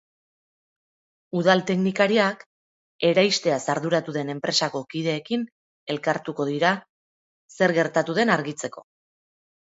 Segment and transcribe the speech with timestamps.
[1.39, 2.39] Udal teknikariak
[3.09, 5.43] eraisteaz arduratu den enpresako kideekin
[5.97, 6.71] elkartuko dira
[7.59, 8.85] zer gertatu den argitzeko.